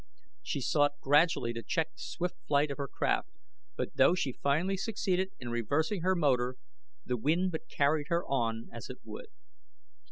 She 0.41 0.61
sought 0.61 0.93
gradually 0.99 1.53
to 1.53 1.61
check 1.61 1.89
the 1.93 1.99
swift 2.01 2.33
flight 2.47 2.71
of 2.71 2.79
her 2.79 2.87
craft, 2.87 3.29
but 3.77 3.97
though 3.97 4.15
she 4.15 4.31
finally 4.33 4.75
succeeded 4.75 5.29
in 5.39 5.49
reversing 5.51 6.01
her 6.01 6.15
motor 6.15 6.55
the 7.05 7.17
wind 7.17 7.51
but 7.51 7.69
carried 7.69 8.07
her 8.09 8.25
on 8.25 8.67
as 8.73 8.89
it 8.89 8.97
would. 9.03 9.27